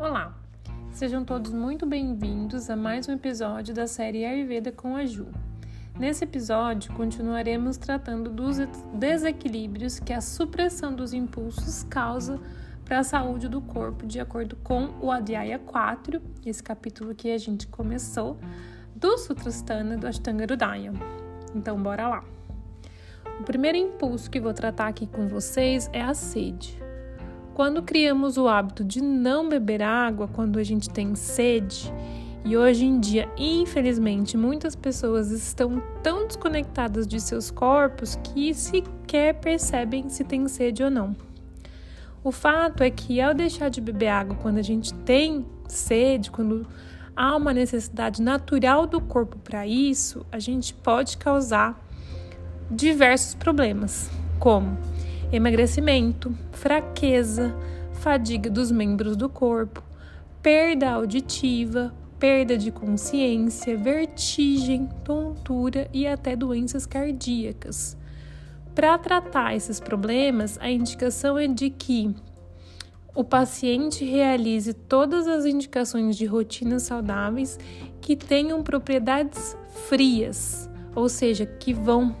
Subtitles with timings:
[0.00, 0.34] Olá,
[0.90, 5.26] sejam todos muito bem-vindos a mais um episódio da série Ayurveda com a Ju.
[5.98, 8.56] Nesse episódio, continuaremos tratando dos
[8.94, 12.40] desequilíbrios que a supressão dos impulsos causa
[12.82, 17.36] para a saúde do corpo, de acordo com o Adhyaya 4, esse capítulo que a
[17.36, 18.38] gente começou,
[18.96, 20.94] do Sutrasthana do Ashtanga Hridaya.
[21.54, 22.24] Então, bora lá.
[23.38, 26.79] O primeiro impulso que vou tratar aqui com vocês é a sede.
[27.60, 31.92] Quando criamos o hábito de não beber água quando a gente tem sede,
[32.42, 39.34] e hoje em dia, infelizmente, muitas pessoas estão tão desconectadas de seus corpos que sequer
[39.40, 41.14] percebem se tem sede ou não.
[42.24, 46.66] O fato é que ao deixar de beber água quando a gente tem sede, quando
[47.14, 51.78] há uma necessidade natural do corpo para isso, a gente pode causar
[52.70, 54.78] diversos problemas, como
[55.32, 57.54] emagrecimento, fraqueza,
[57.92, 59.82] fadiga dos membros do corpo,
[60.42, 67.96] perda auditiva, perda de consciência, vertigem, tontura e até doenças cardíacas.
[68.74, 72.14] Para tratar esses problemas, a indicação é de que
[73.14, 77.58] o paciente realize todas as indicações de rotinas saudáveis
[78.00, 79.56] que tenham propriedades
[79.88, 82.16] frias, ou seja, que vão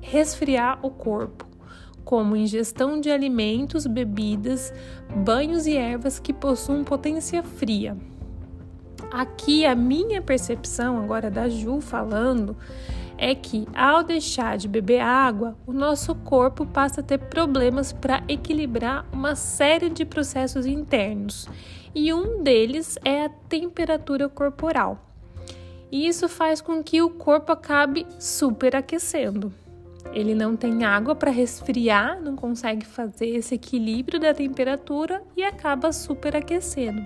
[0.00, 1.45] resfriar o corpo
[2.06, 4.72] como ingestão de alimentos, bebidas,
[5.24, 7.96] banhos e ervas que possuam potência fria.
[9.10, 12.56] Aqui a minha percepção, agora da Ju falando,
[13.18, 18.22] é que ao deixar de beber água, o nosso corpo passa a ter problemas para
[18.28, 21.48] equilibrar uma série de processos internos,
[21.92, 25.12] e um deles é a temperatura corporal.
[25.90, 29.52] E isso faz com que o corpo acabe superaquecendo.
[30.12, 35.92] Ele não tem água para resfriar, não consegue fazer esse equilíbrio da temperatura e acaba
[35.92, 37.02] superaquecendo.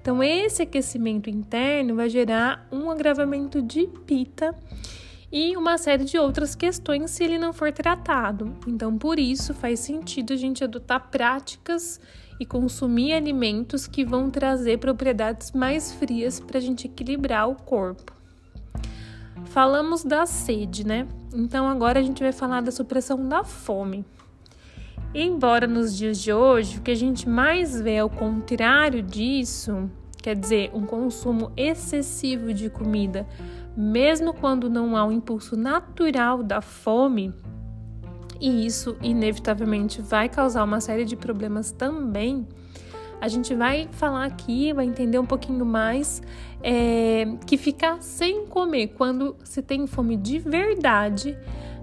[0.00, 4.54] Então, esse aquecimento interno vai gerar um agravamento de pita
[5.30, 8.56] e uma série de outras questões se ele não for tratado.
[8.66, 12.00] Então, por isso, faz sentido a gente adotar práticas
[12.40, 18.17] e consumir alimentos que vão trazer propriedades mais frias para a gente equilibrar o corpo.
[19.58, 21.08] Falamos da sede, né?
[21.34, 24.04] Então agora a gente vai falar da supressão da fome.
[25.12, 29.90] Embora nos dias de hoje o que a gente mais vê ao contrário disso,
[30.22, 33.26] quer dizer, um consumo excessivo de comida,
[33.76, 37.34] mesmo quando não há um impulso natural da fome,
[38.40, 42.46] e isso inevitavelmente vai causar uma série de problemas também.
[43.20, 46.22] A gente vai falar aqui, vai entender um pouquinho mais
[46.62, 51.36] é, que ficar sem comer quando se tem fome de verdade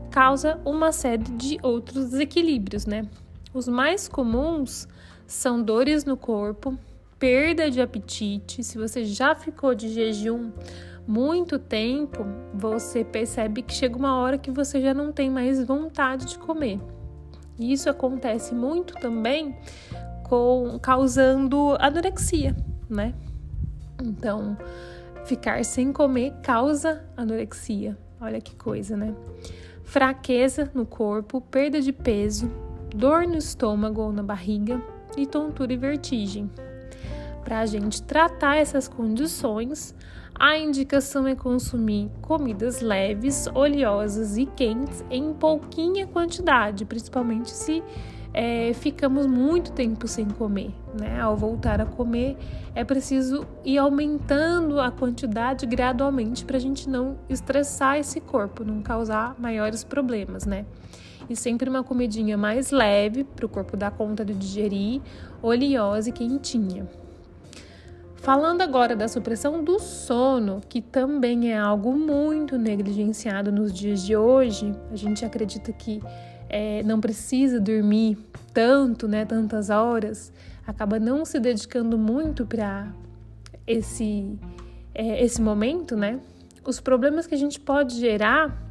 [0.09, 3.05] causa uma série de outros desequilíbrios, né?
[3.53, 4.87] Os mais comuns
[5.27, 6.77] são dores no corpo,
[7.19, 8.63] perda de apetite.
[8.63, 10.51] Se você já ficou de jejum
[11.05, 16.27] muito tempo, você percebe que chega uma hora que você já não tem mais vontade
[16.27, 16.79] de comer.
[17.59, 19.55] Isso acontece muito também
[20.27, 22.55] com causando anorexia,
[22.89, 23.13] né?
[24.01, 24.57] Então,
[25.25, 27.97] ficar sem comer causa anorexia.
[28.19, 29.13] Olha que coisa, né?
[29.83, 32.51] Fraqueza no corpo, perda de peso,
[32.93, 34.81] dor no estômago ou na barriga
[35.15, 36.49] e tontura e vertigem.
[37.43, 39.93] Para a gente tratar essas condições,
[40.33, 47.83] a indicação é consumir comidas leves, oleosas e quentes em pouquinha quantidade, principalmente se
[48.37, 50.75] é, ficamos muito tempo sem comer.
[50.99, 51.21] Né?
[51.21, 52.35] Ao voltar a comer,
[52.75, 58.81] é preciso ir aumentando a quantidade gradualmente para a gente não estressar esse corpo, não
[58.81, 60.65] causar maiores problemas, né?
[61.29, 65.01] E sempre uma comidinha mais leve para o corpo dar conta de digerir,
[65.41, 66.85] oleosa e quentinha.
[68.15, 74.15] Falando agora da supressão do sono, que também é algo muito negligenciado nos dias de
[74.15, 76.01] hoje, a gente acredita que
[76.49, 78.17] é, não precisa dormir
[78.53, 80.31] tanto, né, tantas horas,
[80.65, 82.91] acaba não se dedicando muito para
[83.67, 84.37] esse
[84.93, 86.19] é, esse momento, né?
[86.63, 88.65] Os problemas que a gente pode gerar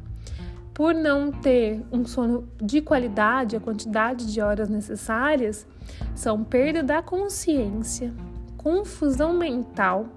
[0.73, 5.65] por não ter um sono de qualidade, a quantidade de horas necessárias,
[6.13, 8.13] são perda da consciência,
[8.57, 10.07] confusão mental,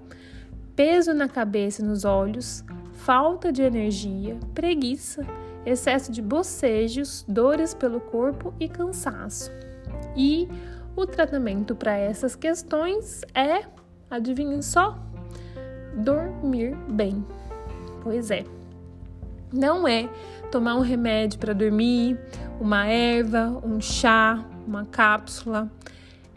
[0.75, 2.65] peso na cabeça e nos olhos,
[2.99, 5.25] falta de energia, preguiça
[5.65, 9.51] excesso de bocejos, dores pelo corpo e cansaço.
[10.15, 10.47] E
[10.95, 13.65] o tratamento para essas questões é,
[14.09, 14.97] adivinhem só,
[15.95, 17.25] dormir bem.
[18.01, 18.45] Pois é.
[19.51, 20.07] Não é
[20.51, 22.19] tomar um remédio para dormir,
[22.59, 25.71] uma erva, um chá, uma cápsula.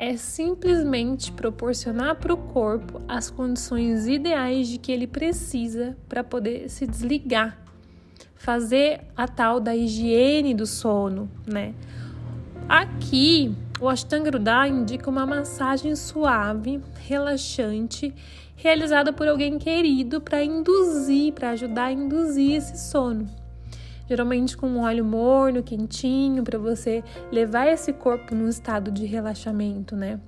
[0.02, 6.68] É simplesmente proporcionar para o corpo as condições ideais de que ele precisa para poder
[6.68, 7.56] se desligar,
[8.34, 11.72] fazer a tal da higiene do sono, né?
[12.68, 18.12] Aqui, o Ashtanga Hridaya indica uma massagem suave, relaxante,
[18.56, 23.41] realizada por alguém querido para induzir, para ajudar a induzir esse sono
[24.12, 29.96] geralmente com um óleo morno, quentinho, para você levar esse corpo num estado de relaxamento,
[29.96, 30.20] né?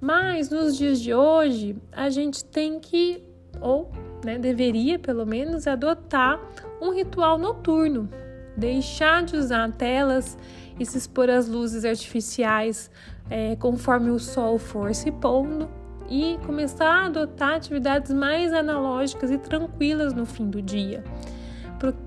[0.00, 3.20] Mas nos dias de hoje, a gente tem que,
[3.60, 3.90] ou
[4.24, 6.40] né, deveria pelo menos, adotar
[6.80, 8.08] um ritual noturno,
[8.56, 10.38] deixar de usar telas
[10.78, 12.92] e se expor às luzes artificiais
[13.28, 15.68] é, conforme o sol for se pondo
[16.08, 21.02] e começar a adotar atividades mais analógicas e tranquilas no fim do dia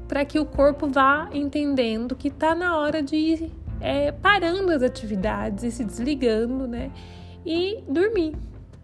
[0.07, 4.81] para que o corpo vá entendendo que está na hora de ir é, parando as
[4.81, 6.91] atividades e se desligando, né?
[7.45, 8.35] E dormir,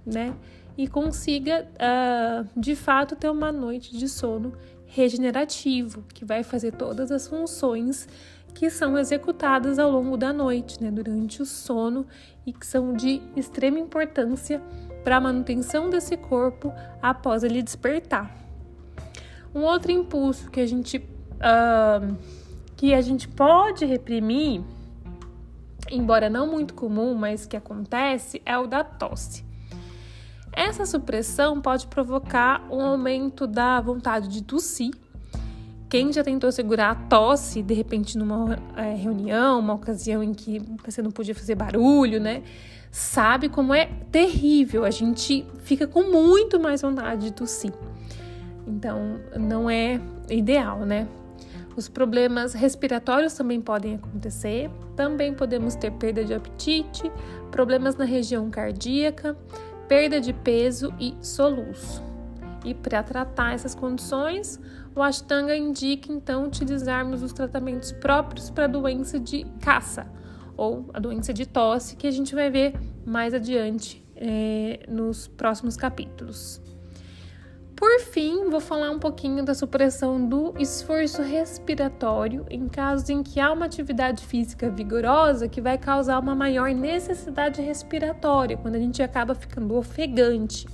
[0.05, 0.33] né?
[0.77, 4.53] E consiga, uh, de fato, ter uma noite de sono
[4.85, 8.07] regenerativo, que vai fazer todas as funções
[8.53, 12.05] que são executadas ao longo da noite, né, durante o sono
[12.45, 14.61] e que são de extrema importância
[15.03, 18.35] para a manutenção desse corpo após ele despertar.
[19.53, 22.15] Um outro impulso que a gente uh,
[22.75, 24.61] que a gente pode reprimir,
[25.91, 29.43] embora não muito comum, mas que acontece, é o da tosse.
[30.53, 34.91] Essa supressão pode provocar um aumento da vontade de tossir.
[35.89, 40.61] Quem já tentou segurar a tosse, de repente, numa é, reunião, uma ocasião em que
[40.85, 42.43] você não podia fazer barulho, né?
[42.91, 44.85] Sabe como é terrível.
[44.85, 47.73] A gente fica com muito mais vontade de tossir.
[48.69, 49.99] Então, não é
[50.29, 51.07] ideal, né?
[51.75, 54.69] Os problemas respiratórios também podem acontecer.
[54.95, 57.11] Também podemos ter perda de apetite,
[57.51, 59.35] problemas na região cardíaca,
[59.87, 62.03] perda de peso e soluço.
[62.65, 64.59] E para tratar essas condições,
[64.93, 70.05] o Ashtanga indica então utilizarmos os tratamentos próprios para a doença de caça
[70.57, 72.75] ou a doença de tosse, que a gente vai ver
[73.05, 76.61] mais adiante é, nos próximos capítulos.
[77.79, 83.39] Por fim, vou falar um pouquinho da supressão do esforço respiratório em casos em que
[83.39, 89.01] há uma atividade física vigorosa que vai causar uma maior necessidade respiratória, quando a gente
[89.01, 90.67] acaba ficando ofegante.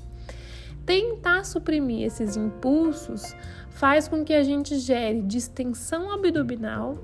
[0.84, 3.36] Tentar suprimir esses impulsos
[3.70, 6.98] faz com que a gente gere distensão abdominal,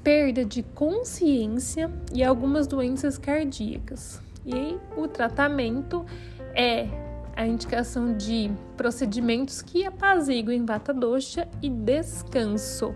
[0.00, 4.22] perda de consciência e algumas doenças cardíacas.
[4.46, 6.06] E o tratamento
[6.54, 7.07] é
[7.38, 12.92] a indicação de procedimentos que apaziguem vata dosha e descanso,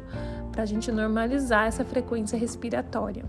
[0.51, 3.25] para a gente normalizar essa frequência respiratória.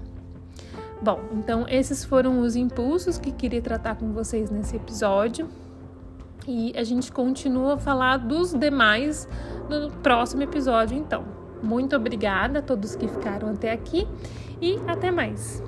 [1.00, 5.48] Bom, então esses foram os impulsos que queria tratar com vocês nesse episódio.
[6.48, 9.28] E a gente continua a falar dos demais
[9.70, 11.24] no próximo episódio, então.
[11.62, 14.08] Muito obrigada a todos que ficaram até aqui
[14.60, 15.62] e até mais.